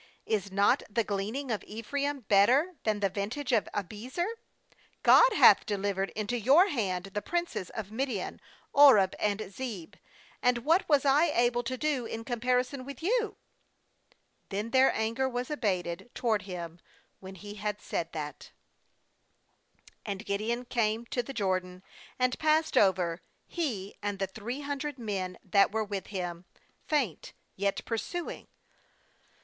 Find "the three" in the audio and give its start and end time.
24.17-24.61